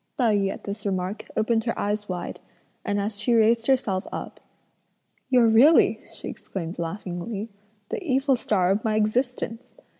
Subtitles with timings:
[0.17, 2.39] Tai yü at this remark opened her eyes wide,
[2.83, 4.39] and as she raised herself up:
[5.29, 7.49] "You're really," she exclaimed laughingly,
[7.89, 9.75] "the evil star of my existence!